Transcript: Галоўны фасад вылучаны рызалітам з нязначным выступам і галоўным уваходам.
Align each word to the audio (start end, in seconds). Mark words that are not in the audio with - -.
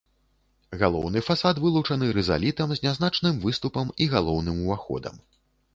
Галоўны 0.83 1.21
фасад 1.27 1.61
вылучаны 1.65 2.09
рызалітам 2.19 2.69
з 2.75 2.79
нязначным 2.87 3.35
выступам 3.45 3.95
і 4.07 4.13
галоўным 4.17 4.57
уваходам. 4.67 5.15